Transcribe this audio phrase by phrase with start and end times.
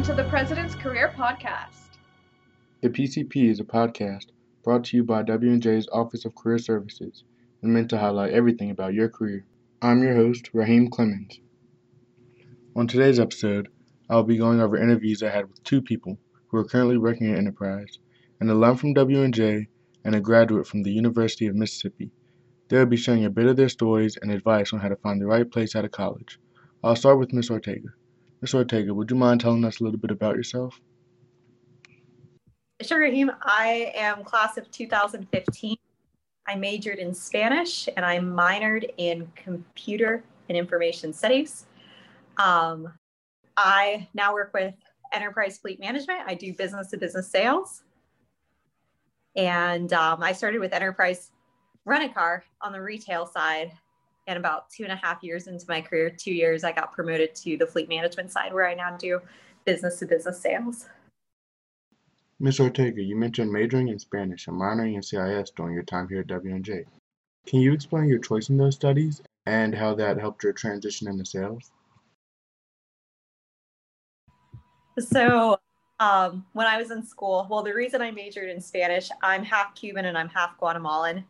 [0.00, 1.98] Welcome to the President's Career Podcast.
[2.80, 4.28] The PCP is a podcast
[4.64, 7.24] brought to you by W&J's Office of Career Services
[7.60, 9.44] and meant to highlight everything about your career.
[9.82, 11.40] I'm your host, Raheem Clemens.
[12.74, 13.68] On today's episode,
[14.08, 17.36] I'll be going over interviews I had with two people who are currently working at
[17.36, 17.98] Enterprise,
[18.40, 19.68] an alum from W&J
[20.06, 22.10] and a graduate from the University of Mississippi.
[22.68, 25.26] They'll be sharing a bit of their stories and advice on how to find the
[25.26, 26.40] right place out of college.
[26.82, 27.50] I'll start with Ms.
[27.50, 27.90] Ortega.
[28.40, 28.54] Ms.
[28.54, 30.80] Ortega, would you mind telling us a little bit about yourself?
[32.80, 33.30] Sure, Raheem.
[33.42, 35.76] I am class of 2015.
[36.46, 41.66] I majored in Spanish and I minored in computer and information studies.
[42.38, 42.92] Um,
[43.56, 44.74] I now work with
[45.12, 46.20] Enterprise Fleet Management.
[46.26, 47.82] I do business to business sales.
[49.36, 51.30] And um, I started with Enterprise
[51.84, 53.72] Rent a Car on the retail side
[54.26, 57.34] and about two and a half years into my career, two years, I got promoted
[57.36, 59.20] to the fleet management side where I now do
[59.64, 60.86] business to business sales.
[62.38, 62.60] Ms.
[62.60, 66.26] Ortega, you mentioned majoring in Spanish and minoring in CIS during your time here at
[66.28, 66.84] W&J.
[67.46, 71.24] Can you explain your choice in those studies and how that helped your transition into
[71.24, 71.70] sales?
[74.98, 75.58] So,
[75.98, 79.74] um, when I was in school, well, the reason I majored in Spanish, I'm half
[79.74, 81.24] Cuban and I'm half Guatemalan.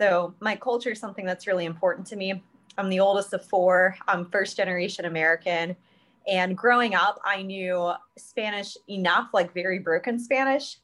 [0.00, 2.42] So my culture is something that's really important to me.
[2.78, 3.96] I'm the oldest of four.
[4.08, 5.76] I'm first generation American.
[6.26, 10.78] And growing up, I knew Spanish enough, like very broken Spanish,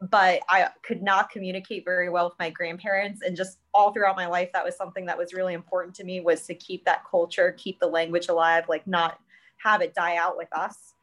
[0.00, 3.22] but I could not communicate very well with my grandparents.
[3.22, 6.20] And just all throughout my life, that was something that was really important to me
[6.20, 9.18] was to keep that culture, keep the language alive, like not
[9.58, 10.94] have it die out with us.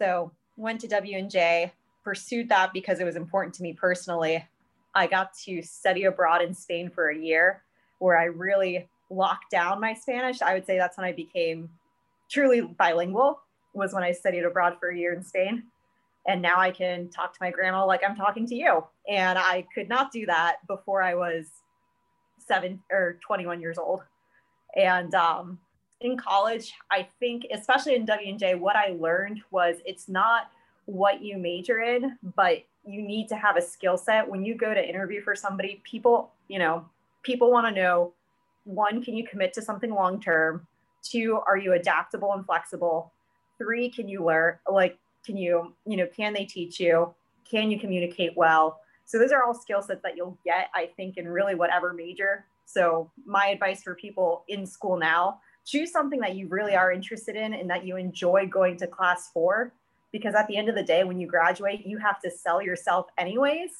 [0.00, 1.72] So went to W&J,
[2.04, 4.44] pursued that because it was important to me personally.
[4.94, 7.62] I got to study abroad in Spain for a year
[7.98, 10.42] where I really locked down my Spanish.
[10.42, 11.68] I would say that's when I became
[12.30, 13.40] truly bilingual
[13.74, 15.64] was when I studied abroad for a year in Spain.
[16.26, 18.84] And now I can talk to my grandma like I'm talking to you.
[19.08, 21.46] And I could not do that before I was
[22.38, 24.02] seven or 21 years old.
[24.76, 25.58] And um,
[26.00, 30.50] in college, I think, especially in W&J, what I learned was it's not
[30.86, 34.28] what you major in, but you need to have a skill set.
[34.28, 36.84] When you go to interview for somebody people you know
[37.22, 38.12] people want to know
[38.64, 40.66] one can you commit to something long term
[41.02, 43.12] two are you adaptable and flexible?
[43.58, 47.14] Three can you learn like can you you know can they teach you?
[47.48, 48.80] Can you communicate well?
[49.06, 52.46] So those are all skill sets that you'll get i think in really whatever major.
[52.66, 57.36] So my advice for people in school now choose something that you really are interested
[57.36, 59.72] in and that you enjoy going to class for
[60.14, 63.06] because at the end of the day when you graduate you have to sell yourself
[63.18, 63.70] anyways.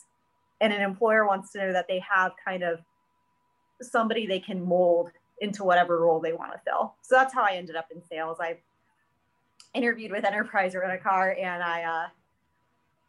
[0.61, 2.81] And an employer wants to know that they have kind of
[3.81, 6.97] somebody they can mold into whatever role they want to fill.
[7.03, 8.39] So that's how i ended up in sales.
[8.41, 8.59] I
[9.75, 12.11] interviewed with enterprise rent a car and i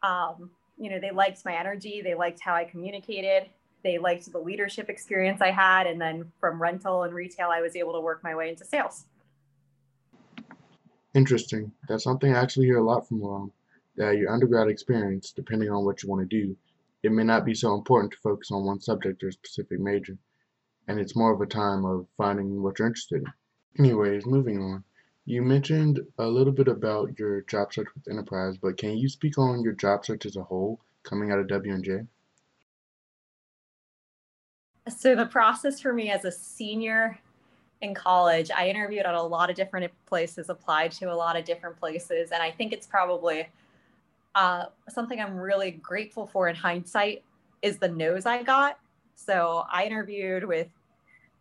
[0.03, 2.03] uh, um, you know they liked my energy.
[2.03, 3.49] They liked how i communicated.
[3.83, 5.87] They liked the leadership experience i had.
[5.87, 9.05] And then from rental and retail i was able to work my way into sales
[11.15, 11.71] Interesting.
[11.87, 13.51] That's something I actually hear a lot from alum,
[13.95, 16.55] that your undergrad experience, depending on what you want to do,
[17.03, 20.17] it may not be so important to focus on one subject or specific major,
[20.89, 23.33] and it's more of a time of finding what you're interested in.
[23.79, 24.83] Anyways, moving on.
[25.25, 29.37] You mentioned a little bit about your job search with Enterprise, but can you speak
[29.37, 32.01] on your job search as a whole coming out of W&J?
[34.89, 37.19] So the process for me as a senior
[37.81, 41.45] in college, I interviewed at a lot of different places, applied to a lot of
[41.45, 42.31] different places.
[42.31, 43.47] And I think it's probably
[44.33, 47.23] uh, something I'm really grateful for in hindsight
[47.61, 48.79] is the no's I got.
[49.15, 50.67] So I interviewed with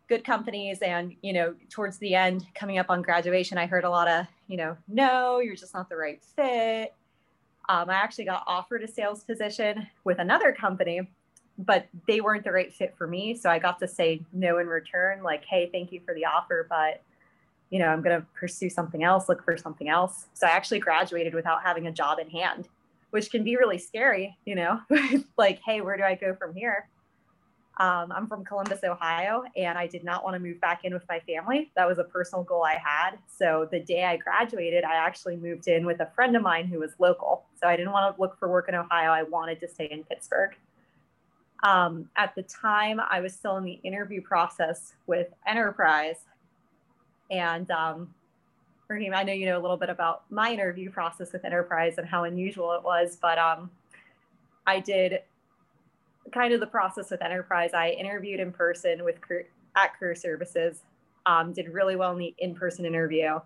[0.07, 3.89] good companies and, you know, towards the end, coming up on graduation, I heard a
[3.89, 6.93] lot of, you know, no, you're just not the right fit.
[7.67, 11.09] Um, I actually got offered a sales position with another company
[11.57, 13.35] but they weren't the right fit for me.
[13.35, 16.67] So I got to say no in return, like, hey, thank you for the offer,
[16.69, 17.01] but
[17.69, 20.27] you know, I'm going to pursue something else, look for something else.
[20.33, 22.67] So I actually graduated without having a job in hand,
[23.09, 24.79] which can be really scary, you know,
[25.37, 26.87] like, hey, where do I go from here?
[27.77, 31.03] Um, I'm from Columbus, Ohio, and I did not want to move back in with
[31.09, 31.71] my family.
[31.75, 33.17] That was a personal goal I had.
[33.27, 36.79] So the day I graduated, I actually moved in with a friend of mine who
[36.79, 37.43] was local.
[37.59, 39.11] So I didn't want to look for work in Ohio.
[39.11, 40.55] I wanted to stay in Pittsburgh.
[41.63, 46.17] Um, at the time, I was still in the interview process with Enterprise.
[47.31, 48.13] And um,
[48.89, 52.25] I know you know a little bit about my interview process with Enterprise and how
[52.25, 53.71] unusual it was, but um,
[54.67, 55.19] I did
[56.31, 57.71] kind of the process with Enterprise.
[57.73, 59.15] I interviewed in person with
[59.75, 60.83] at Career Services,
[61.25, 63.39] um, did really well in the in-person interview,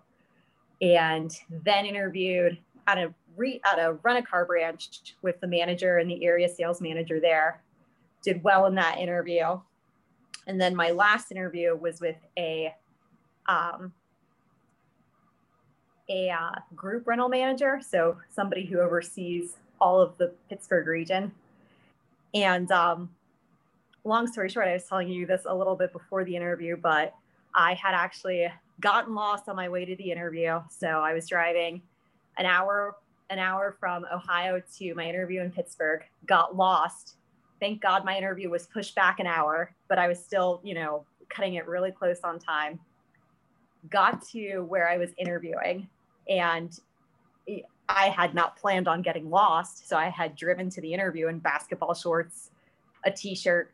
[0.80, 1.32] and
[1.64, 6.10] then interviewed at a re, at a rent a car branch with the manager and
[6.10, 7.62] the area sales manager there.
[8.22, 9.58] Did well in that interview,
[10.46, 12.74] and then my last interview was with a
[13.48, 13.92] um,
[16.08, 21.32] a uh, group rental manager, so somebody who oversees all of the Pittsburgh region.
[22.34, 23.10] And um,
[24.04, 27.14] long story short, I was telling you this a little bit before the interview, but
[27.54, 28.48] I had actually
[28.80, 30.60] gotten lost on my way to the interview.
[30.68, 31.82] So I was driving
[32.38, 32.96] an hour
[33.30, 37.14] an hour from Ohio to my interview in Pittsburgh, got lost.
[37.60, 41.04] Thank God my interview was pushed back an hour, but I was still, you know,
[41.28, 42.80] cutting it really close on time.
[43.90, 45.88] Got to where I was interviewing
[46.28, 46.78] and
[47.88, 49.88] I had not planned on getting lost.
[49.88, 52.50] So I had driven to the interview in basketball shorts,
[53.04, 53.72] a t shirt,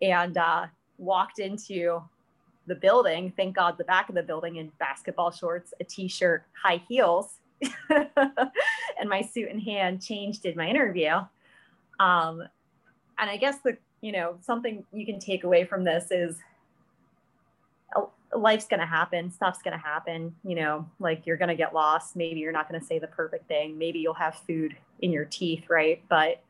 [0.00, 0.66] and uh,
[0.98, 2.02] walked into
[2.66, 3.32] the building.
[3.36, 7.38] Thank God the back of the building in basketball shorts, a t shirt, high heels
[7.90, 11.12] and my suit in hand changed in my interview.
[11.98, 12.42] Um,
[13.18, 16.36] and I guess the, you know, something you can take away from this is
[17.94, 18.02] uh,
[18.36, 19.30] life's going to happen.
[19.30, 20.34] Stuff's going to happen.
[20.44, 22.16] You know, like you're going to get lost.
[22.16, 23.78] Maybe you're not going to say the perfect thing.
[23.78, 26.02] Maybe you'll have food in your teeth, right?
[26.08, 26.42] But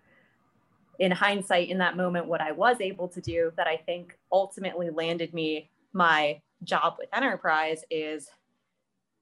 [0.98, 4.90] in hindsight, in that moment, what I was able to do that I think ultimately
[4.90, 8.28] landed me my job with Enterprise is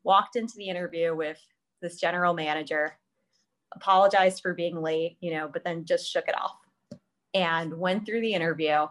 [0.03, 1.39] walked into the interview with
[1.83, 2.97] this general manager,
[3.75, 6.57] apologized for being late, you know, but then just shook it off
[7.35, 8.87] and went through the interview.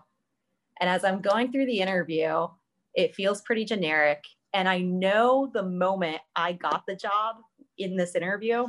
[0.80, 2.48] And as I'm going through the interview,
[2.94, 4.24] it feels pretty generic.
[4.54, 7.38] And I know the moment I got the job
[7.78, 8.68] in this interview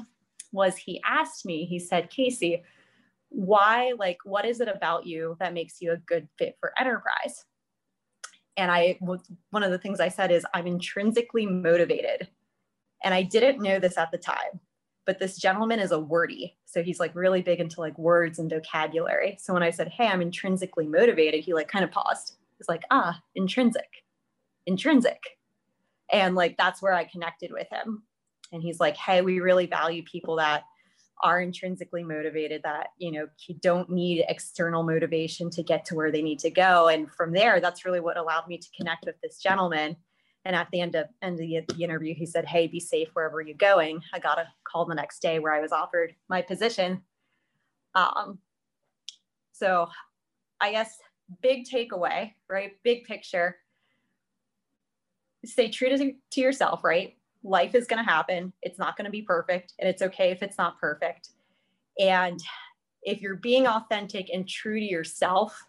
[0.52, 2.62] was he asked me, he said, Casey,
[3.28, 7.44] why, like, what is it about you that makes you a good fit for enterprise?
[8.56, 12.28] And I, one of the things I said is, I'm intrinsically motivated
[13.02, 14.60] and I didn't know this at the time,
[15.06, 16.56] but this gentleman is a wordy.
[16.64, 19.36] So he's like really big into like words and vocabulary.
[19.40, 22.36] So when I said, Hey, I'm intrinsically motivated, he like kind of paused.
[22.58, 23.88] He's like, ah, intrinsic,
[24.66, 25.20] intrinsic.
[26.10, 28.02] And like that's where I connected with him.
[28.52, 30.64] And he's like, Hey, we really value people that
[31.22, 33.26] are intrinsically motivated that you know
[33.62, 37.60] don't need external motivation to get to where they need to go and from there
[37.60, 39.96] that's really what allowed me to connect with this gentleman
[40.44, 41.46] and at the end of, end of
[41.76, 44.00] the, interview, he said, Hey, be safe wherever you're going.
[44.12, 47.02] I got a call the next day where I was offered my position.
[47.94, 48.38] Um,
[49.52, 49.88] so
[50.60, 50.98] I guess
[51.40, 52.72] big takeaway, right?
[52.82, 53.56] Big picture.
[55.44, 57.16] Stay true to, to yourself, right?
[57.42, 58.52] Life is going to happen.
[58.62, 59.74] It's not going to be perfect.
[59.78, 61.30] And it's okay if it's not perfect.
[61.98, 62.40] And
[63.02, 65.62] if you're being authentic and true to yourself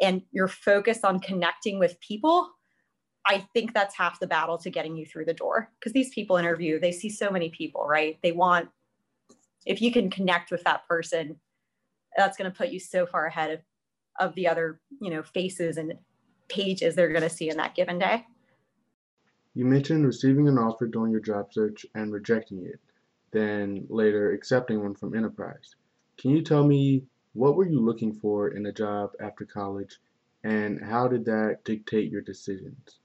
[0.00, 2.50] and you're focused on connecting with people,
[3.28, 6.38] I think that's half the battle to getting you through the door because these people
[6.38, 8.18] interview, they see so many people, right?
[8.22, 8.70] They want,
[9.66, 11.36] if you can connect with that person,
[12.16, 13.60] that's going to put you so far ahead of,
[14.18, 15.92] of the other, you know, faces and
[16.48, 18.24] pages they're going to see in that given day.
[19.54, 22.80] You mentioned receiving an offer during your job search and rejecting it,
[23.30, 25.76] then later accepting one from Enterprise.
[26.16, 27.04] Can you tell me
[27.34, 29.98] what were you looking for in a job after college
[30.44, 33.00] and how did that dictate your decisions?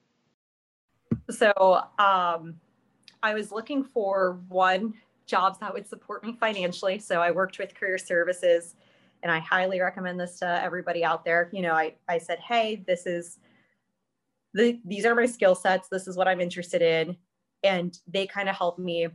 [1.30, 2.56] So um,
[3.22, 4.94] I was looking for one
[5.26, 7.00] jobs that would support me financially.
[7.00, 8.76] So I worked with career services
[9.22, 11.50] and I highly recommend this to everybody out there.
[11.54, 13.40] You know, I, I said, hey, this is
[14.54, 15.88] the these are my skill sets.
[15.90, 17.18] This is what I'm interested in.
[17.64, 19.08] And they kind of helped me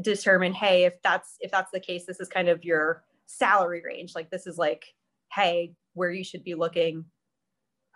[0.00, 4.14] determine, hey, if that's if that's the case, this is kind of your salary range.
[4.14, 4.86] Like this is like,
[5.32, 7.04] hey, where you should be looking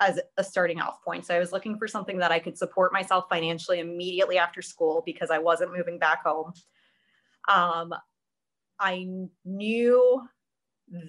[0.00, 1.26] as a starting off point.
[1.26, 5.02] So I was looking for something that I could support myself financially immediately after school
[5.04, 6.52] because I wasn't moving back home.
[7.48, 7.94] Um,
[8.78, 9.08] I
[9.44, 10.22] knew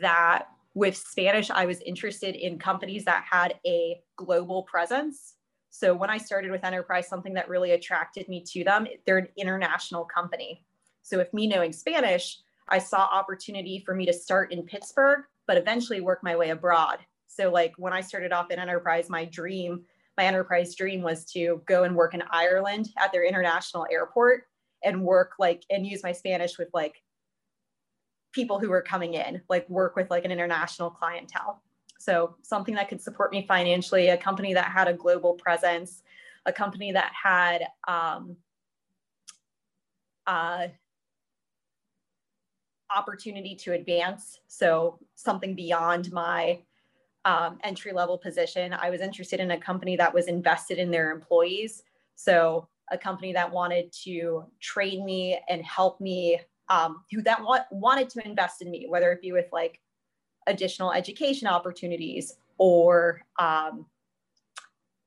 [0.01, 5.36] that with Spanish, I was interested in companies that had a global presence.
[5.69, 9.27] So when I started with Enterprise, something that really attracted me to them, they're an
[9.38, 10.65] international company.
[11.01, 15.58] So with me knowing Spanish, I saw opportunity for me to start in Pittsburgh, but
[15.58, 17.00] eventually work my way abroad.
[17.29, 19.86] So like when I started off in enterprise, my dream,
[20.17, 24.43] my enterprise dream was to go and work in Ireland at their international airport
[24.83, 27.01] and work like and use my Spanish with like
[28.33, 31.62] people who were coming in, like work with like an international clientele.
[32.00, 36.01] So something that could support me financially, a company that had a global presence,
[36.45, 38.38] a company that had um,
[40.25, 40.67] uh,
[42.95, 44.39] opportunity to advance.
[44.48, 46.59] So something beyond my
[47.25, 48.73] um, entry level position.
[48.73, 51.83] I was interested in a company that was invested in their employees.
[52.15, 57.63] So, a company that wanted to train me and help me um, who that want,
[57.71, 59.79] wanted to invest in me, whether it be with like
[60.47, 63.85] additional education opportunities or um,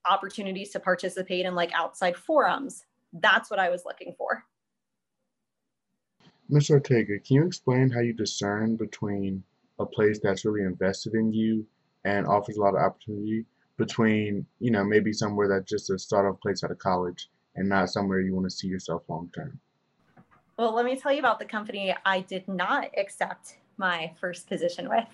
[0.09, 2.85] opportunities to participate in like outside forums.
[3.12, 4.45] That's what I was looking for.
[6.49, 6.71] Ms.
[6.71, 9.42] Ortega, can you explain how you discern between
[9.78, 11.66] a place that's really invested in you
[12.04, 13.44] and offers a lot of opportunity
[13.76, 17.90] between, you know, maybe somewhere that's just a startup place out of college and not
[17.90, 19.59] somewhere you want to see yourself long term?
[20.59, 24.88] Well, let me tell you about the company I did not accept my first position
[24.88, 25.04] with.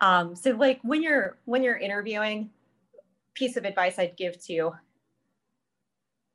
[0.00, 2.50] Um, so like when you're when you're interviewing,
[3.34, 4.72] piece of advice I'd give to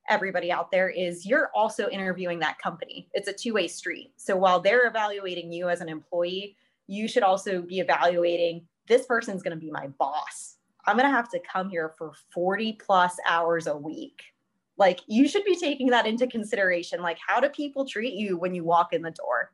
[0.10, 3.08] everybody out there is you're also interviewing that company.
[3.13, 4.12] It's a two-way street.
[4.18, 6.56] So while they're evaluating you as an employee,
[6.88, 10.58] you should also be evaluating this person's going to be my boss.
[10.86, 14.22] I'm going to have to come here for 40 plus hours a week.
[14.78, 17.02] Like you should be taking that into consideration.
[17.02, 19.52] Like, how do people treat you when you walk in the door?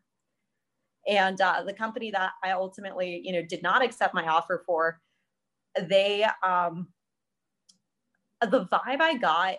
[1.07, 5.00] And uh, the company that I ultimately, you know, did not accept my offer for,
[5.79, 6.88] they, um,
[8.41, 9.55] the vibe I got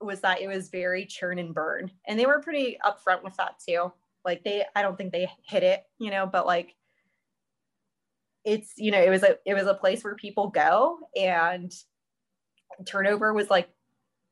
[0.00, 3.54] was that it was very churn and burn, and they were pretty upfront with that
[3.66, 3.92] too.
[4.24, 6.74] Like they, I don't think they hit it, you know, but like
[8.46, 11.70] it's, you know, it was a, it was a place where people go, and
[12.86, 13.68] turnover was like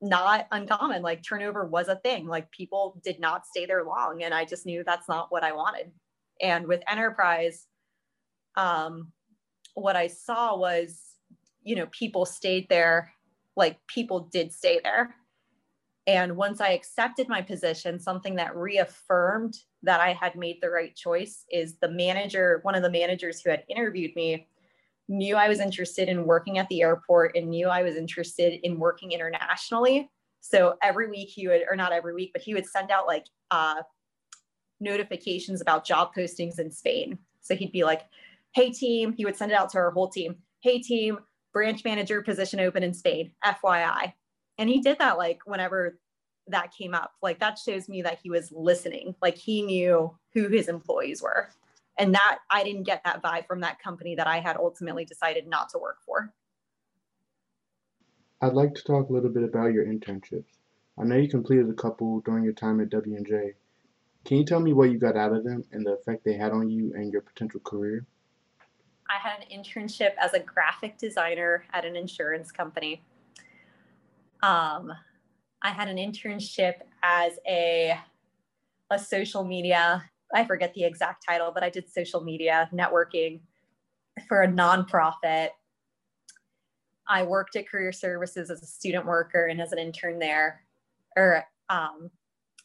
[0.01, 1.03] not uncommon.
[1.03, 2.27] Like turnover was a thing.
[2.27, 5.53] Like people did not stay there long, and I just knew that's not what I
[5.53, 5.91] wanted.
[6.41, 7.67] And with enterprise,
[8.57, 9.13] um,
[9.75, 11.01] what I saw was,
[11.63, 13.13] you know, people stayed there,
[13.57, 15.17] like people did stay there.
[16.07, 20.95] And once I accepted my position, something that reaffirmed that I had made the right
[20.95, 24.49] choice is the manager, one of the managers who had interviewed me,
[25.09, 28.79] knew I was interested in working at the airport and knew I was interested in
[28.79, 30.11] working internationally.
[30.41, 33.27] So every week he would, or not every week, but he would send out like
[33.51, 33.83] uh,
[34.81, 37.19] notifications about job postings in Spain.
[37.41, 38.03] So he'd be like,
[38.55, 40.37] hey, team, he would send it out to our whole team.
[40.61, 41.19] Hey, team,
[41.53, 44.13] branch manager position open in Spain, FYI.
[44.59, 45.99] And he did that like whenever
[46.49, 47.13] that came up.
[47.23, 51.51] Like that shows me that he was listening, like he knew who his employees were.
[51.99, 55.47] And that I didn't get that vibe from that company that I had ultimately decided
[55.47, 56.33] not to work for.
[58.41, 60.59] I'd like to talk a little bit about your internships.
[60.99, 63.55] I know you completed a couple during your time at W&J.
[64.25, 66.53] Can you tell me what you got out of them and the effect they had
[66.53, 68.07] on you and your potential career?
[69.09, 73.03] I had an internship as a graphic designer at an insurance company.
[74.43, 74.93] Um,
[75.65, 77.99] I had an internship as a
[78.91, 80.05] a social media.
[80.33, 83.41] I forget the exact title, but I did social media networking
[84.29, 85.49] for a nonprofit.
[87.09, 90.61] I worked at Career Services as a student worker and as an intern there,
[91.17, 92.11] or um,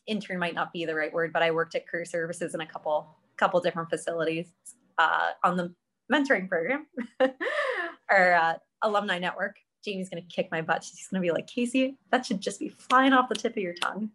[0.05, 2.65] intern might not be the right word, but I worked at career services in a
[2.65, 4.51] couple couple different facilities
[4.97, 5.73] uh, on the
[6.11, 6.87] mentoring program
[8.11, 9.55] or uh, alumni network.
[9.83, 10.83] Jamie's gonna kick my butt.
[10.83, 13.73] She's gonna be like, Casey, that should just be flying off the tip of your
[13.73, 14.11] tongue.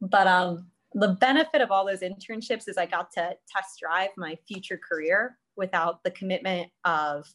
[0.00, 4.36] But um, the benefit of all those internships is I got to test drive my
[4.46, 7.26] future career without the commitment of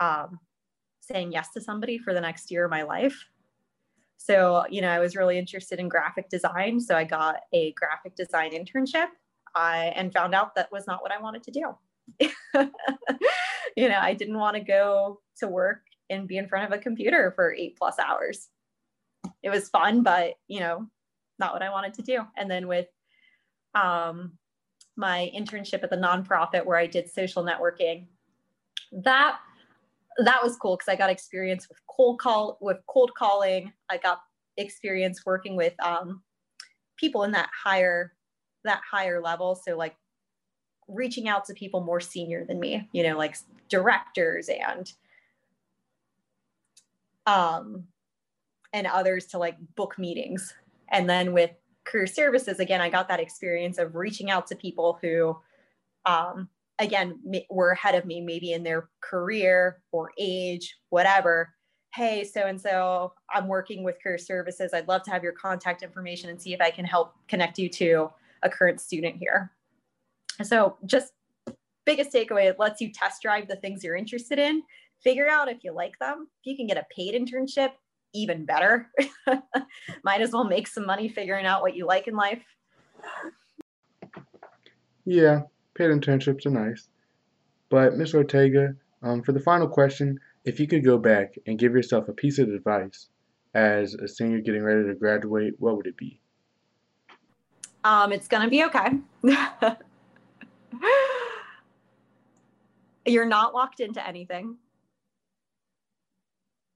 [0.00, 0.38] um,
[1.00, 3.18] saying yes to somebody for the next year of my life.
[4.18, 6.80] So, you know, I was really interested in graphic design.
[6.80, 9.08] So I got a graphic design internship
[9.54, 11.74] I, and found out that was not what I wanted to do.
[13.76, 16.82] you know, I didn't want to go to work and be in front of a
[16.82, 18.48] computer for eight plus hours.
[19.42, 20.86] It was fun, but, you know,
[21.38, 22.22] not what I wanted to do.
[22.36, 22.86] And then with
[23.74, 24.32] um,
[24.96, 28.06] my internship at the nonprofit where I did social networking,
[28.92, 29.38] that
[30.18, 33.72] that was cool because I got experience with cold call with cold calling.
[33.90, 34.20] I got
[34.56, 36.22] experience working with um,
[36.96, 38.14] people in that higher
[38.64, 39.54] that higher level.
[39.54, 39.94] So like
[40.88, 43.36] reaching out to people more senior than me, you know, like
[43.68, 44.90] directors and
[47.26, 47.84] um,
[48.72, 50.54] and others to like book meetings.
[50.90, 51.50] And then with
[51.84, 55.36] career services, again, I got that experience of reaching out to people who
[56.04, 61.52] um, again were ahead of me maybe in their career or age whatever.
[61.94, 64.72] Hey so and so i'm working with career services.
[64.74, 67.68] I'd love to have your contact information and see if i can help connect you
[67.70, 68.10] to
[68.42, 69.52] a current student here.
[70.42, 71.12] So just
[71.86, 74.62] biggest takeaway it lets you test drive the things you're interested in
[75.02, 77.70] figure out if you like them if you can get a paid internship
[78.14, 78.90] even better
[80.04, 82.42] might as well make some money figuring out what you like in life
[85.04, 85.42] yeah
[85.76, 86.88] paid internships are nice.
[87.68, 88.14] But Ms.
[88.14, 92.12] Ortega, um, for the final question, if you could go back and give yourself a
[92.12, 93.08] piece of advice
[93.54, 96.20] as a senior getting ready to graduate, what would it be?
[97.84, 98.98] Um, it's going to be okay.
[103.06, 104.56] You're not locked into anything.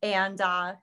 [0.02, 0.74] And uh,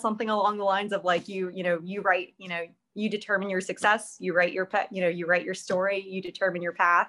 [0.00, 2.62] something along the lines of like you, you know, you write, you know,
[2.94, 6.22] you determine your success, you write your pet, you know, you write your story, you
[6.22, 7.08] determine your path.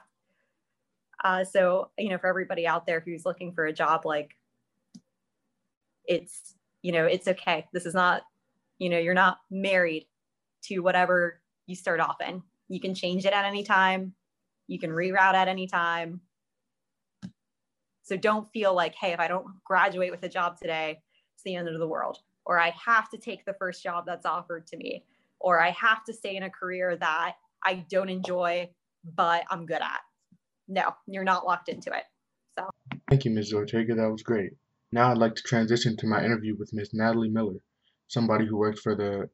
[1.24, 4.36] Uh, so, you know, for everybody out there who's looking for a job, like
[6.06, 7.68] it's, you know, it's okay.
[7.72, 8.24] This is not,
[8.78, 10.08] you know, you're not married
[10.64, 12.42] to whatever you start off in.
[12.68, 14.14] You can change it at any time.
[14.68, 16.22] You can reroute at any time.
[18.06, 21.02] So don't feel like, hey, if I don't graduate with a job today,
[21.34, 22.20] it's the end of the world.
[22.46, 25.04] Or I have to take the first job that's offered to me.
[25.40, 27.34] Or I have to stay in a career that
[27.64, 28.70] I don't enjoy,
[29.16, 30.02] but I'm good at.
[30.68, 32.04] No, you're not locked into it.
[32.60, 32.70] So
[33.10, 33.54] thank you, Ms.
[33.54, 33.96] Ortega.
[33.96, 34.52] That was great.
[34.92, 36.92] Now I'd like to transition to my interview with Ms.
[36.94, 37.60] Natalie Miller,
[38.08, 39.30] somebody who works for the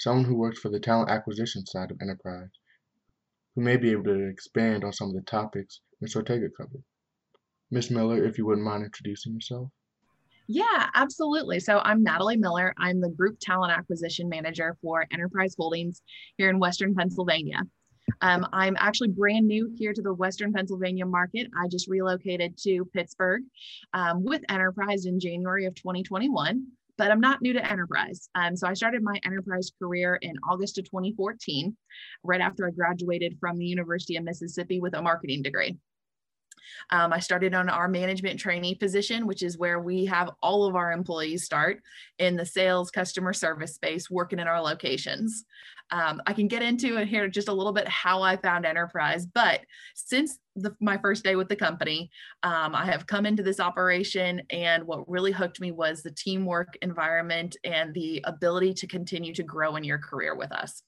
[0.00, 2.50] someone who works for the talent acquisition side of enterprise,
[3.54, 6.16] who may be able to expand on some of the topics Ms.
[6.16, 6.82] Ortega covered.
[7.70, 7.90] Ms.
[7.90, 9.70] Miller, if you wouldn't mind introducing yourself.
[10.46, 11.60] Yeah, absolutely.
[11.60, 12.72] So I'm Natalie Miller.
[12.78, 16.00] I'm the Group Talent Acquisition Manager for Enterprise Holdings
[16.38, 17.62] here in Western Pennsylvania.
[18.22, 21.48] Um, I'm actually brand new here to the Western Pennsylvania market.
[21.54, 23.42] I just relocated to Pittsburgh
[23.92, 28.30] um, with Enterprise in January of 2021, but I'm not new to Enterprise.
[28.34, 31.76] Um, so I started my Enterprise career in August of 2014,
[32.24, 35.76] right after I graduated from the University of Mississippi with a marketing degree.
[36.90, 40.76] Um, I started on our management trainee position, which is where we have all of
[40.76, 41.82] our employees start
[42.18, 45.44] in the sales customer service space working in our locations.
[45.90, 49.24] Um, I can get into it here just a little bit how I found Enterprise,
[49.24, 49.60] but
[49.94, 52.10] since the, my first day with the company,
[52.42, 56.76] um, I have come into this operation, and what really hooked me was the teamwork
[56.82, 60.82] environment and the ability to continue to grow in your career with us.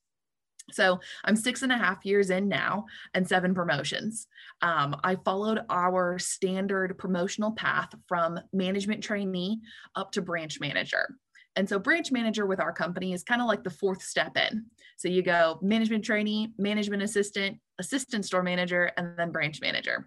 [0.72, 4.26] So I'm six and a half years in now and seven promotions.
[4.62, 9.60] Um, I followed our standard promotional path from management trainee
[9.94, 11.16] up to branch manager.
[11.56, 14.66] And so branch manager with our company is kind of like the fourth step in.
[14.96, 20.06] So you go management trainee, management assistant, assistant store manager, and then branch manager.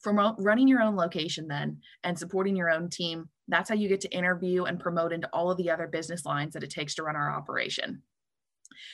[0.00, 4.00] From running your own location then and supporting your own team, that's how you get
[4.02, 7.04] to interview and promote into all of the other business lines that it takes to
[7.04, 8.02] run our operation.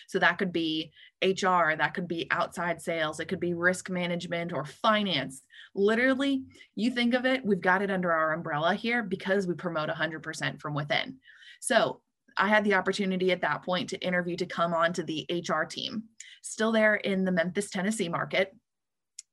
[0.06, 4.52] So that could be HR, that could be outside sales, it could be risk management
[4.52, 5.42] or finance.
[5.74, 6.42] Literally,
[6.74, 10.60] you think of it, we've got it under our umbrella here because we promote 100%
[10.60, 11.16] from within.
[11.60, 12.00] So
[12.36, 15.64] I had the opportunity at that point to interview to come on to the HR
[15.64, 16.04] team,
[16.42, 18.54] still there in the Memphis, Tennessee market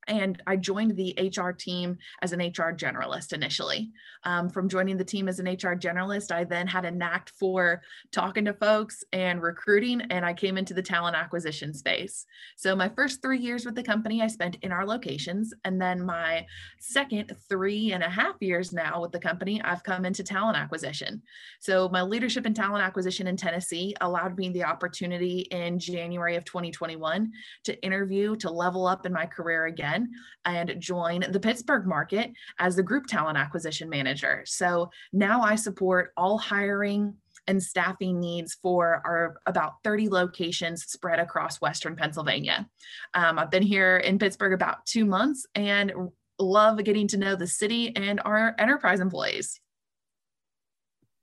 [0.08, 3.92] and I joined the HR team as an HR generalist initially.
[4.24, 7.82] Um, from joining the team as an HR generalist, I then had a knack for
[8.12, 12.26] talking to folks and recruiting, and I came into the talent acquisition space.
[12.56, 15.54] So, my first three years with the company, I spent in our locations.
[15.64, 16.46] And then my
[16.80, 21.22] second three and a half years now with the company, I've come into talent acquisition.
[21.60, 26.46] So, my leadership in talent acquisition in Tennessee allowed me the opportunity in January of
[26.46, 27.32] 2021
[27.66, 30.12] to interview, to level up in my career again again
[30.46, 34.44] and join the Pittsburgh market as the group talent acquisition manager.
[34.46, 37.16] So now I support all hiring
[37.48, 42.68] and staffing needs for our about 30 locations spread across Western Pennsylvania.
[43.14, 45.92] Um, I've been here in Pittsburgh about two months and
[46.40, 49.60] love getting to know the city and our enterprise employees.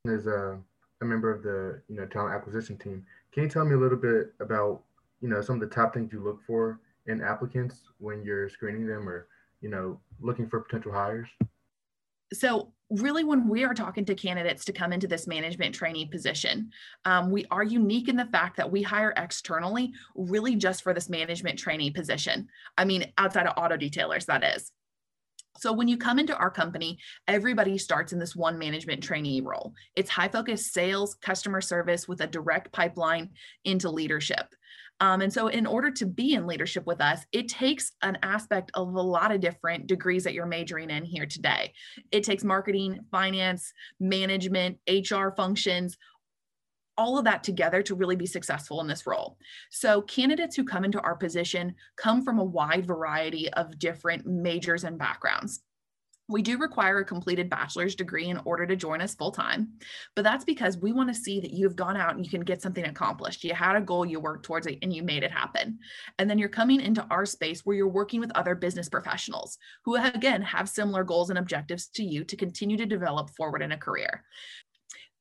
[0.06, 0.58] As a,
[1.00, 3.98] a member of the you know talent acquisition team, can you tell me a little
[3.98, 4.82] bit about
[5.20, 8.86] you know some of the top things you look for in applicants when you're screening
[8.86, 9.28] them or
[9.60, 11.28] you know looking for potential hires
[12.32, 16.70] so really when we are talking to candidates to come into this management trainee position
[17.04, 21.08] um, we are unique in the fact that we hire externally really just for this
[21.08, 22.46] management trainee position
[22.78, 24.72] i mean outside of auto detailers that is
[25.58, 29.74] so when you come into our company, everybody starts in this one management trainee role.
[29.94, 33.30] It's high focus sales, customer service with a direct pipeline
[33.64, 34.54] into leadership.
[35.02, 38.70] Um, and so, in order to be in leadership with us, it takes an aspect
[38.74, 41.72] of a lot of different degrees that you're majoring in here today.
[42.12, 45.98] It takes marketing, finance, management, HR functions,
[46.96, 49.38] all of that together to really be successful in this role.
[49.72, 54.84] So, candidates who come into our position come from a wide variety of different majors
[54.84, 55.64] and backgrounds.
[56.32, 59.74] We do require a completed bachelor's degree in order to join us full time,
[60.16, 62.62] but that's because we want to see that you've gone out and you can get
[62.62, 63.44] something accomplished.
[63.44, 65.78] You had a goal, you worked towards it, and you made it happen.
[66.18, 69.96] And then you're coming into our space where you're working with other business professionals who,
[69.96, 73.76] again, have similar goals and objectives to you to continue to develop forward in a
[73.76, 74.24] career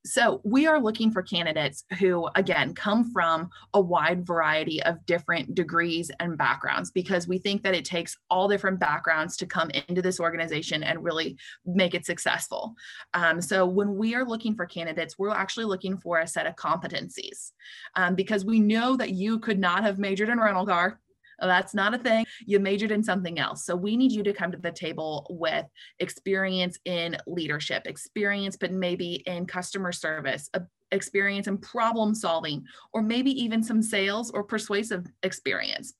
[0.04, 5.54] So, we are looking for candidates who, again, come from a wide variety of different
[5.54, 10.02] degrees and backgrounds because we think that it takes all different backgrounds to come into
[10.02, 11.38] this organization and really
[11.68, 12.74] make it successful.
[13.14, 16.56] Um, so, when we are looking for candidates, we're actually looking for a set of
[16.56, 17.52] competencies
[17.96, 21.00] um, because we know that you could not have majored in rental car
[21.42, 22.26] Oh, that's not a thing.
[22.46, 23.66] You majored in something else.
[23.66, 25.66] So we need you to come to the table with
[26.00, 30.60] experience in leadership, experience, but maybe in customer service, uh,
[30.92, 35.94] experience in problem solving, or maybe even some sales or persuasive experience.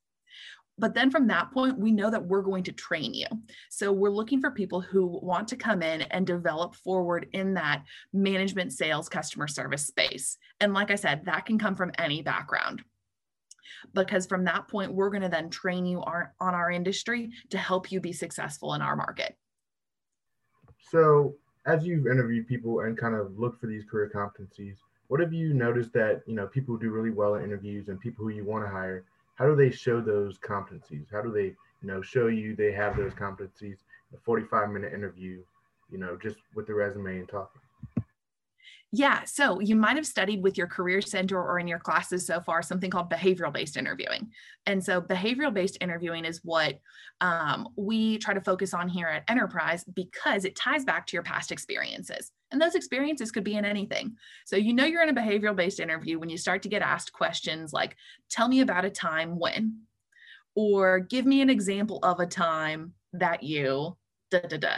[0.78, 3.28] But then from that point, we know that we're going to train you.
[3.70, 7.84] So we're looking for people who want to come in and develop forward in that
[8.14, 10.38] management, sales, customer service space.
[10.60, 12.84] And like I said, that can come from any background
[13.94, 17.58] because from that point, we're going to then train you our, on our industry to
[17.58, 19.36] help you be successful in our market.
[20.90, 25.34] So, as you've interviewed people and kind of looked for these career competencies, what have
[25.34, 28.46] you noticed that you know people do really well in interviews and people who you
[28.46, 29.04] want to hire?
[29.36, 31.06] How do they show those competencies?
[31.12, 33.78] How do they you know show you they have those competencies?
[34.14, 35.42] A 45 minute interview,
[35.90, 37.61] you know, just with the resume and talking.
[38.94, 39.24] Yeah.
[39.24, 42.62] So you might have studied with your career center or in your classes so far
[42.62, 44.32] something called behavioral based interviewing.
[44.66, 46.80] And so behavioral based interviewing is what
[47.22, 51.24] um, we try to focus on here at Enterprise because it ties back to your
[51.24, 52.32] past experiences.
[52.52, 54.18] And those experiences could be in anything.
[54.46, 57.14] So you know you're in a behavioral based interview when you start to get asked
[57.14, 57.96] questions like,
[58.30, 59.84] tell me about a time when,
[60.54, 63.96] or give me an example of a time that you
[64.32, 64.76] da da da.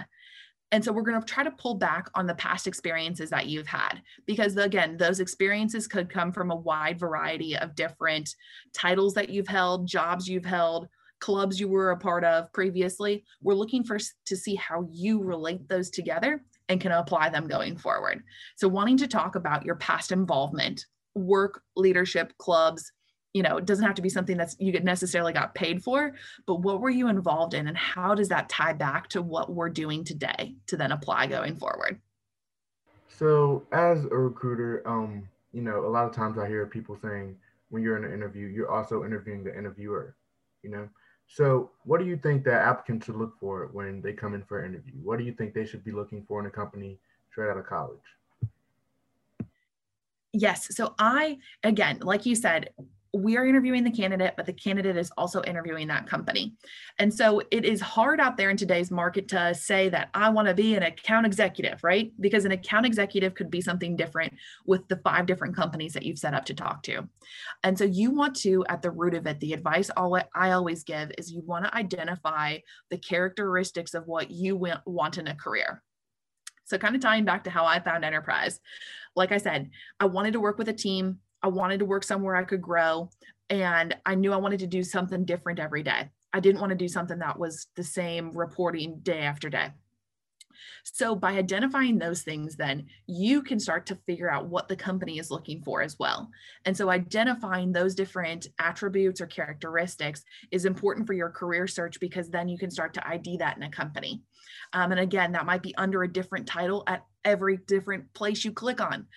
[0.73, 3.67] And so we're going to try to pull back on the past experiences that you've
[3.67, 8.35] had because, again, those experiences could come from a wide variety of different
[8.73, 10.87] titles that you've held, jobs you've held,
[11.19, 13.23] clubs you were a part of previously.
[13.43, 17.77] We're looking for to see how you relate those together and can apply them going
[17.77, 18.23] forward.
[18.55, 22.91] So, wanting to talk about your past involvement, work, leadership, clubs,
[23.33, 26.13] you know it doesn't have to be something that's you necessarily got paid for
[26.45, 29.69] but what were you involved in and how does that tie back to what we're
[29.69, 31.99] doing today to then apply going forward?
[33.07, 37.35] So as a recruiter um you know a lot of times i hear people saying
[37.69, 40.15] when you're in an interview you're also interviewing the interviewer
[40.63, 40.89] you know?
[41.27, 44.59] So what do you think that applicants should look for when they come in for
[44.59, 44.93] an interview?
[45.01, 46.97] What do you think they should be looking for in a company
[47.29, 47.99] straight out of college?
[50.31, 50.75] Yes.
[50.75, 52.69] So I, again, like you said,
[53.13, 56.55] we are interviewing the candidate, but the candidate is also interviewing that company.
[56.97, 60.47] And so it is hard out there in today's market to say that I want
[60.47, 62.11] to be an account executive, right?
[62.19, 64.33] Because an account executive could be something different
[64.65, 67.07] with the five different companies that you've set up to talk to.
[67.63, 71.11] And so you want to, at the root of it, the advice I always give
[71.17, 72.57] is you want to identify
[72.89, 74.55] the characteristics of what you
[74.87, 75.83] want in a career.
[76.65, 78.59] So, kind of tying back to how I found enterprise,
[79.15, 82.35] like I said, I wanted to work with a team I wanted to work somewhere
[82.35, 83.09] I could grow.
[83.49, 86.09] And I knew I wanted to do something different every day.
[86.31, 89.69] I didn't want to do something that was the same reporting day after day.
[90.83, 95.17] So, by identifying those things, then you can start to figure out what the company
[95.17, 96.29] is looking for as well.
[96.65, 102.29] And so, identifying those different attributes or characteristics is important for your career search because
[102.29, 104.21] then you can start to ID that in a company.
[104.73, 108.51] Um, and again, that might be under a different title at every different place you
[108.51, 109.07] click on.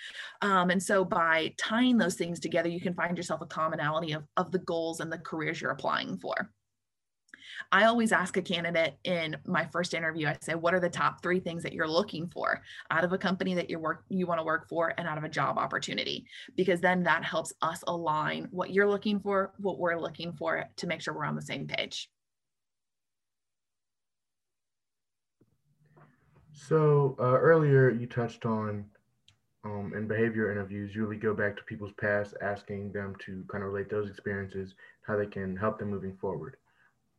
[0.43, 4.25] Um, and so, by tying those things together, you can find yourself a commonality of,
[4.37, 6.51] of the goals and the careers you're applying for.
[7.73, 11.23] I always ask a candidate in my first interview, I say, what are the top
[11.23, 14.41] three things that you're looking for out of a company that you work you want
[14.41, 16.27] to work for and out of a job opportunity?
[16.57, 20.87] Because then that helps us align what you're looking for, what we're looking for to
[20.87, 22.09] make sure we're on the same page.
[26.59, 28.87] So uh, earlier you touched on
[29.65, 33.63] um, in behavior interviews, you really go back to people's past, asking them to kind
[33.63, 36.57] of relate those experiences, how they can help them moving forward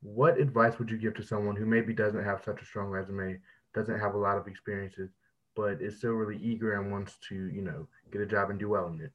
[0.01, 3.39] what advice would you give to someone who maybe doesn't have such a strong resume,
[3.73, 5.09] doesn't have a lot of experiences,
[5.55, 8.69] but is still really eager and wants to, you know, get a job and do
[8.69, 9.11] well in it?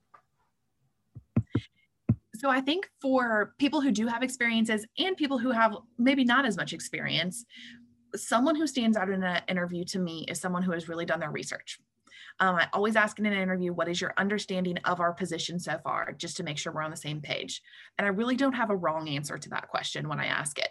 [2.35, 6.45] So I think for people who do have experiences and people who have maybe not
[6.45, 7.45] as much experience,
[8.16, 11.20] someone who stands out in an interview to me is someone who has really done
[11.20, 11.81] their research.
[12.40, 15.79] Um, I always ask in an interview, what is your understanding of our position so
[15.85, 17.62] far, just to make sure we're on the same page.
[17.98, 20.70] And I really don't have a wrong answer to that question when I ask it.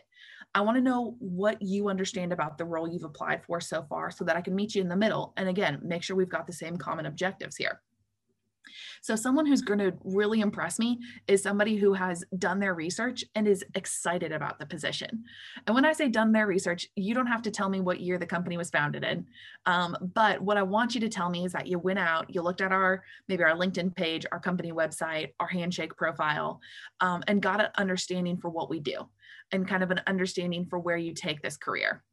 [0.54, 4.12] I want to know what you understand about the role you've applied for so far
[4.12, 5.34] so that I can meet you in the middle.
[5.38, 7.80] And again, make sure we've got the same common objectives here.
[9.02, 13.24] So, someone who's going to really impress me is somebody who has done their research
[13.36, 15.24] and is excited about the position.
[15.68, 18.18] And when I say done their research, you don't have to tell me what year
[18.18, 19.26] the company was founded in.
[19.66, 22.42] Um, but what I want you to tell me is that you went out, you
[22.42, 26.60] looked at our maybe our LinkedIn page, our company website, our handshake profile,
[27.00, 29.08] um, and got an understanding for what we do
[29.52, 32.04] and kind of an understanding for where you take this career.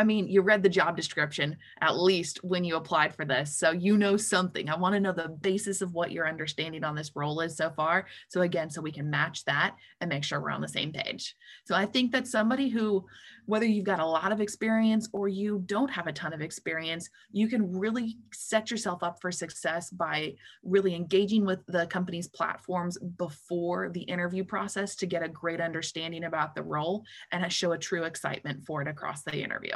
[0.00, 3.54] I mean, you read the job description at least when you applied for this.
[3.58, 4.70] So you know something.
[4.70, 7.68] I want to know the basis of what your understanding on this role is so
[7.68, 8.06] far.
[8.28, 11.36] So, again, so we can match that and make sure we're on the same page.
[11.66, 13.04] So, I think that somebody who,
[13.44, 17.10] whether you've got a lot of experience or you don't have a ton of experience,
[17.30, 20.32] you can really set yourself up for success by
[20.62, 26.24] really engaging with the company's platforms before the interview process to get a great understanding
[26.24, 29.74] about the role and show a true excitement for it across the interview.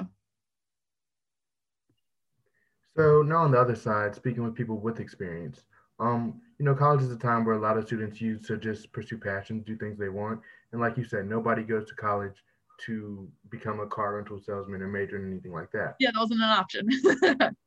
[2.97, 5.65] So now on the other side, speaking with people with experience,
[5.99, 8.93] um, you know, college is a time where a lot of students use to just
[8.93, 10.41] pursue passions, do things they want.
[10.73, 12.45] And like you said, nobody goes to college
[12.87, 15.97] to become a car rental salesman or major in anything like that.
[15.99, 16.89] Yeah, that wasn't an option.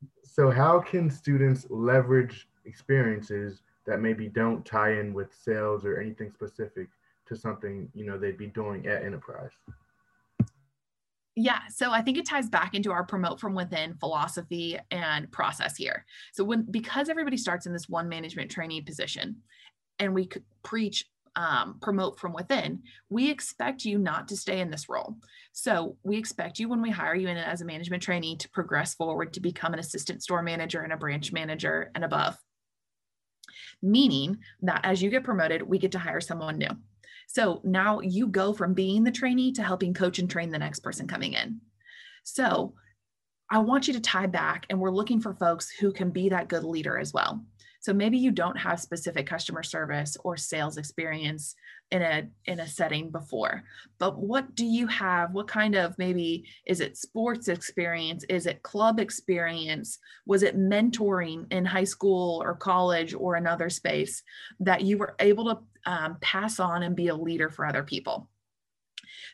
[0.24, 6.32] so how can students leverage experiences that maybe don't tie in with sales or anything
[6.32, 6.88] specific
[7.28, 9.52] to something, you know, they'd be doing at enterprise?
[11.40, 15.78] Yeah, so I think it ties back into our promote from within philosophy and process
[15.78, 16.04] here.
[16.34, 19.36] So when because everybody starts in this one management trainee position,
[20.00, 20.30] and we
[20.64, 25.18] preach um, promote from within, we expect you not to stay in this role.
[25.52, 28.96] So we expect you when we hire you in as a management trainee to progress
[28.96, 32.36] forward to become an assistant store manager and a branch manager and above.
[33.84, 36.72] Meaning that as you get promoted, we get to hire someone new.
[37.28, 40.80] So now you go from being the trainee to helping coach and train the next
[40.80, 41.62] person coming in.
[42.24, 42.74] So
[43.50, 46.50] I want you to tie back, and we're looking for folks who can be that
[46.50, 47.46] good leader as well.
[47.80, 51.56] So maybe you don't have specific customer service or sales experience
[51.92, 53.64] in a in a setting before,
[53.98, 55.32] but what do you have?
[55.32, 58.26] What kind of maybe is it sports experience?
[58.28, 60.00] Is it club experience?
[60.26, 64.22] Was it mentoring in high school or college or another space
[64.60, 68.30] that you were able to um, pass on and be a leader for other people?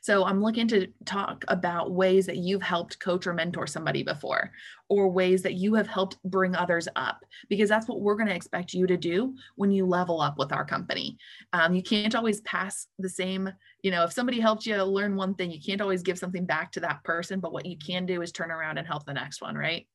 [0.01, 4.51] So I'm looking to talk about ways that you've helped coach or mentor somebody before,
[4.89, 8.35] or ways that you have helped bring others up, because that's what we're going to
[8.35, 11.17] expect you to do when you level up with our company.
[11.53, 13.49] Um, you can't always pass the same,
[13.81, 16.71] you know, if somebody helped you learn one thing, you can't always give something back
[16.73, 19.41] to that person, but what you can do is turn around and help the next
[19.41, 19.87] one, right?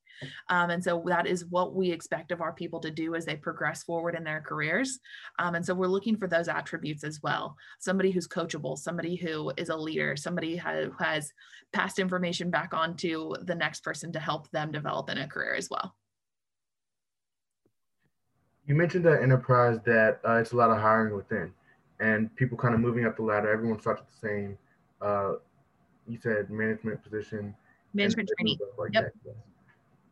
[0.48, 3.37] Um, and so that is what we expect of our people to do as they
[3.37, 4.98] progress forward in their careers.
[5.38, 7.57] Um, and so we're looking for those attributes as well.
[7.78, 11.33] Somebody who's coachable, somebody who is a leader, somebody who has
[11.72, 15.54] passed information back on to the next person to help them develop in a career
[15.54, 15.94] as well.
[18.66, 21.52] You mentioned that enterprise that uh, it's a lot of hiring within
[22.00, 23.50] and people kind of moving up the ladder.
[23.50, 24.59] Everyone starts at the same,
[25.00, 25.33] uh,
[26.07, 27.54] you said management position.
[27.94, 28.59] Management training.
[28.78, 29.12] Like yep.
[29.24, 29.35] That.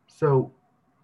[0.07, 0.53] So,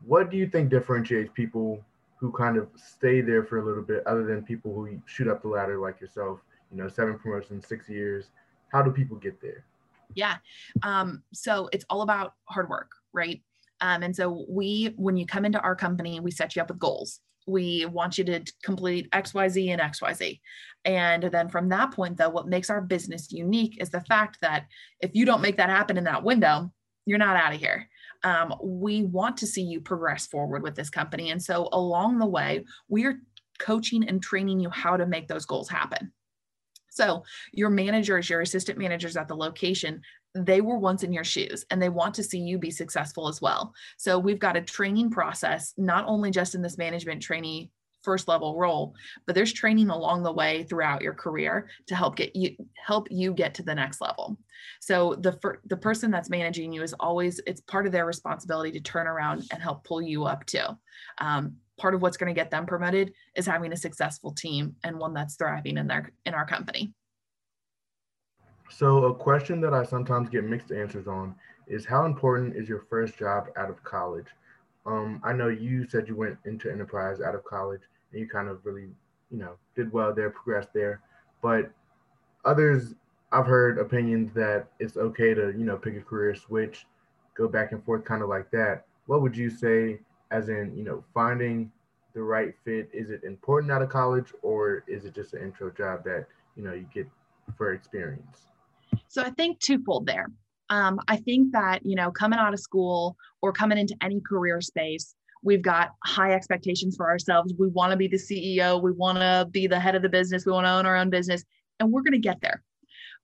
[0.04, 1.84] what do you think differentiates people
[2.16, 5.42] who kind of stay there for a little bit, other than people who shoot up
[5.42, 6.40] the ladder like yourself?
[6.70, 8.30] You know, seven promotions, six years.
[8.72, 9.64] How do people get there?
[10.14, 10.36] Yeah.
[10.82, 13.42] Um, so it's all about hard work, right?
[13.80, 16.78] Um, and so we, when you come into our company, we set you up with
[16.78, 17.20] goals.
[17.46, 20.40] We want you to complete X, Y, Z, and X, Y, Z.
[20.84, 24.66] And then from that point, though, what makes our business unique is the fact that
[25.00, 26.72] if you don't make that happen in that window,
[27.04, 27.88] you're not out of here
[28.24, 31.30] um, we want to see you progress forward with this company.
[31.30, 33.20] And so along the way, we're
[33.58, 36.12] coaching and training you how to make those goals happen.
[36.90, 40.02] So your managers, your assistant managers at the location,
[40.35, 43.40] they were once in your shoes and they want to see you be successful as
[43.40, 43.72] well.
[43.96, 47.70] So we've got a training process, not only just in this management trainee
[48.02, 48.94] first level role
[49.26, 53.32] but there's training along the way throughout your career to help get you help you
[53.32, 54.38] get to the next level.
[54.80, 58.80] So the the person that's managing you is always it's part of their responsibility to
[58.80, 60.66] turn around and help pull you up too.
[61.18, 64.98] Um, part of what's going to get them promoted is having a successful team and
[64.98, 66.92] one that's thriving in their in our company.
[68.70, 71.34] So a question that i sometimes get mixed answers on
[71.66, 74.26] is how important is your first job out of college?
[74.86, 77.82] Um, I know you said you went into enterprise out of college
[78.12, 78.88] and you kind of really,
[79.31, 81.01] you know, did well there, progressed there.
[81.42, 81.70] But
[82.44, 82.94] others,
[83.33, 86.87] I've heard opinions that it's okay to, you know, pick a career switch,
[87.35, 88.85] go back and forth, kind of like that.
[89.07, 91.72] What would you say, as in, you know, finding
[92.14, 92.90] the right fit?
[92.92, 96.62] Is it important out of college, or is it just an intro job that you
[96.62, 97.09] know you get
[97.57, 98.48] for experience?
[99.09, 100.27] So I think twofold there.
[100.68, 104.61] Um, I think that you know, coming out of school or coming into any career
[104.61, 107.52] space, We've got high expectations for ourselves.
[107.59, 108.81] We want to be the CEO.
[108.81, 110.46] We want to be the head of the business.
[110.46, 111.44] We want to own our own business,
[111.81, 112.62] and we're going to get there.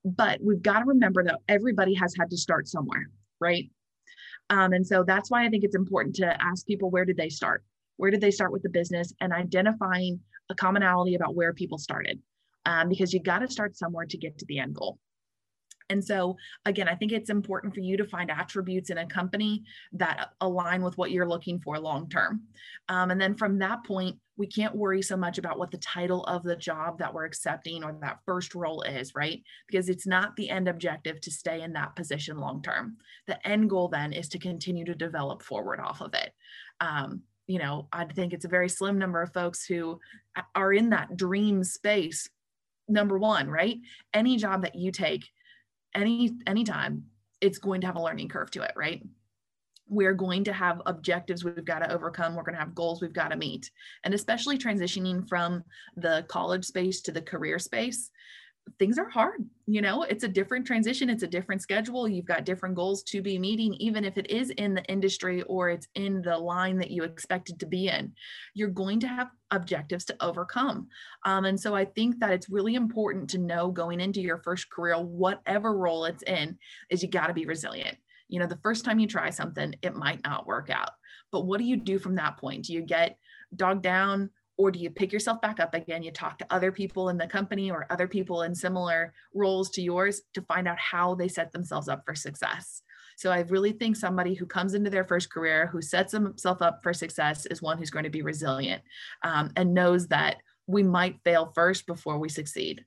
[0.04, 3.08] But we've got to remember that everybody has had to start somewhere,
[3.40, 3.70] right?
[4.50, 7.28] Um, and so that's why I think it's important to ask people where did they
[7.28, 7.64] start?
[7.96, 12.20] Where did they start with the business and identifying a commonality about where people started?
[12.64, 14.98] Um, because you got to start somewhere to get to the end goal.
[15.90, 19.64] And so, again, I think it's important for you to find attributes in a company
[19.92, 22.42] that align with what you're looking for long term.
[22.88, 26.24] Um, and then from that point, we can't worry so much about what the title
[26.24, 29.42] of the job that we're accepting or that first role is, right?
[29.66, 32.96] Because it's not the end objective to stay in that position long term.
[33.26, 36.32] The end goal then is to continue to develop forward off of it.
[36.80, 39.98] Um, you know, I think it's a very slim number of folks who
[40.54, 42.28] are in that dream space.
[42.88, 43.78] Number one, right?
[44.14, 45.28] Any job that you take
[45.94, 47.04] any anytime
[47.40, 49.02] it's going to have a learning curve to it right?
[49.90, 53.12] We're going to have objectives we've got to overcome we're going to have goals we've
[53.12, 53.70] got to meet.
[54.04, 55.64] And especially transitioning from
[55.96, 58.10] the college space to the career space
[58.78, 60.02] things are hard you know?
[60.02, 63.74] It's a different transition it's a different schedule you've got different goals to be meeting
[63.74, 67.60] even if it is in the industry or it's in the line that you expected
[67.60, 68.12] to be in
[68.54, 70.88] you're going to have objectives to overcome.
[71.24, 74.70] Um, and so i think that it's really important to know going into your first
[74.70, 76.58] career whatever role it's in
[76.90, 77.96] is you got to be resilient.
[78.28, 80.90] You know the first time you try something it might not work out.
[81.30, 82.64] But what do you do from that point?
[82.64, 83.18] Do you get
[83.54, 86.02] dogged down or do you pick yourself back up again?
[86.02, 89.82] You talk to other people in the company or other people in similar roles to
[89.82, 92.82] yours to find out how they set themselves up for success.
[93.16, 96.80] So i really think somebody who comes into their first career who sets themselves up
[96.82, 98.82] for success is one who's going to be resilient
[99.24, 100.36] um, and knows that
[100.68, 102.84] we might fail first before we succeed.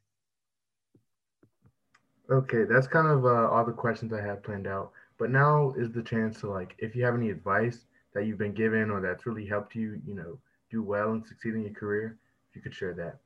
[2.30, 5.92] Okay that's kind of uh, all the questions i have planned out but now is
[5.92, 9.26] the chance to like if you have any advice that you've been given or that's
[9.26, 10.40] really helped you you know
[10.72, 12.18] do well and succeed in your career?
[12.50, 13.20] If you could share that.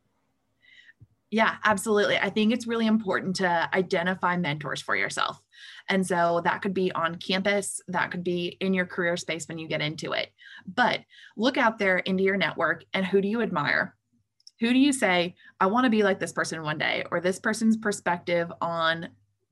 [1.32, 2.18] Yeah, absolutely.
[2.18, 5.42] I think it's really important to identify mentors for yourself.
[5.90, 9.58] And so that could be on campus, that could be in your career space when
[9.58, 10.30] you get into it.
[10.66, 11.02] But
[11.36, 13.96] look out there into your network and who do you admire?
[14.62, 17.40] Who do you say, I want to be like this person one day, or this
[17.40, 19.10] person's perspective on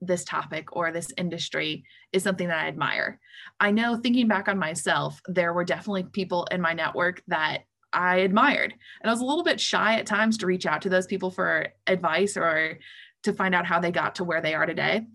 [0.08, 3.20] this topic or this industry is something that I admire.
[3.60, 8.18] I know thinking back on myself, there were definitely people in my network that I
[8.18, 8.74] admired.
[9.02, 11.32] And I was a little bit shy at times to reach out to those people
[11.32, 12.80] for advice or
[13.24, 15.06] to find out how they got to where they are today.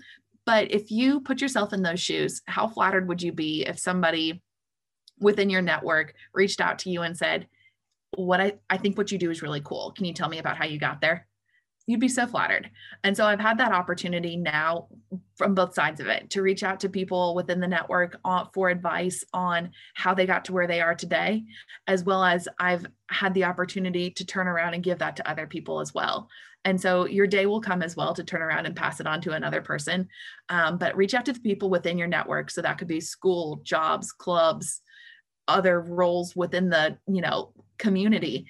[0.47, 4.43] But if you put yourself in those shoes, how flattered would you be if somebody
[5.21, 7.49] within your network reached out to you and said,
[8.17, 9.93] What I, I think what you do is really cool.
[9.95, 11.27] Can you tell me about how you got there?
[11.89, 12.71] You'd be so flattered.
[13.03, 14.89] And so I've had that opportunity now
[15.37, 18.21] from both sides of it to reach out to people within the network
[18.53, 21.45] for advice on how they got to where they are today,
[21.87, 25.47] as well as I've had the opportunity to turn around and give that to other
[25.47, 26.29] people as well.
[26.67, 29.23] And so your day will come as well to turn around and pass it on
[29.23, 30.09] to another person.
[30.51, 32.51] Um, but reach out to the people within your network.
[32.51, 34.83] So that could be school, jobs, clubs,
[35.47, 38.47] other roles within the you know community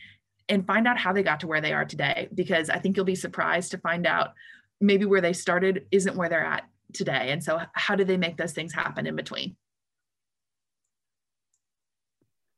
[0.49, 3.05] and find out how they got to where they are today because I think you'll
[3.05, 4.33] be surprised to find out
[4.81, 7.31] maybe where they started isn't where they're at today.
[7.31, 9.57] And so, how do they make those things happen in between?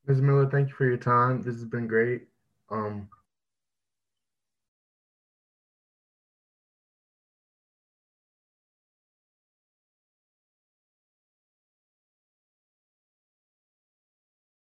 [0.07, 0.21] Ms.
[0.21, 1.43] Miller, thank you for your time.
[1.43, 2.23] This has been great.
[2.71, 3.09] Um,